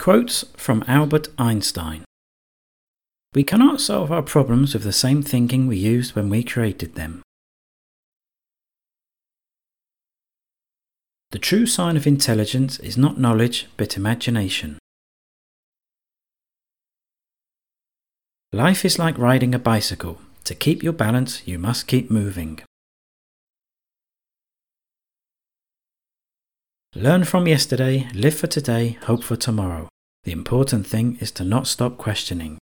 [0.00, 2.04] Quotes from Albert Einstein
[3.34, 7.20] We cannot solve our problems with the same thinking we used when we created them.
[11.32, 14.78] The true sign of intelligence is not knowledge but imagination.
[18.54, 20.18] Life is like riding a bicycle.
[20.44, 22.60] To keep your balance, you must keep moving.
[26.96, 29.88] Learn from yesterday, live for today, hope for tomorrow.
[30.24, 32.58] The important thing is to not stop questioning.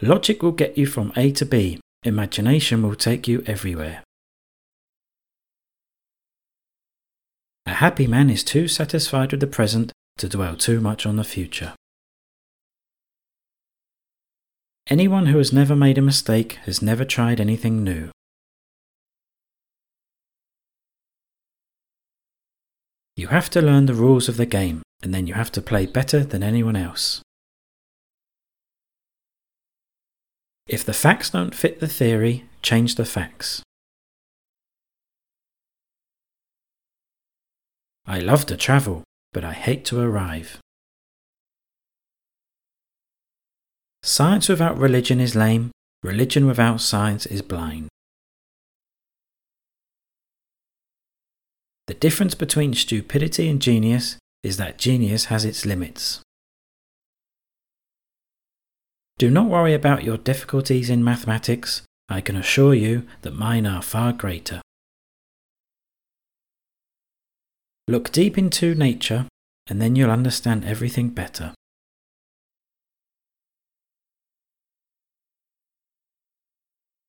[0.00, 1.80] Logic will get you from A to B.
[2.02, 4.02] Imagination will take you everywhere.
[7.66, 11.24] A happy man is too satisfied with the present to dwell too much on the
[11.24, 11.74] future.
[14.88, 18.08] Anyone who has never made a mistake has never tried anything new.
[23.18, 25.86] You have to learn the rules of the game, and then you have to play
[25.86, 27.20] better than anyone else.
[30.68, 33.60] If the facts don't fit the theory, change the facts.
[38.06, 39.02] I love to travel,
[39.32, 40.58] but I hate to arrive.
[44.04, 45.72] Science without religion is lame,
[46.04, 47.88] religion without science is blind.
[51.88, 56.20] The difference between stupidity and genius is that genius has its limits.
[59.16, 61.80] Do not worry about your difficulties in mathematics.
[62.10, 64.60] I can assure you that mine are far greater.
[67.88, 69.26] Look deep into nature,
[69.66, 71.54] and then you'll understand everything better.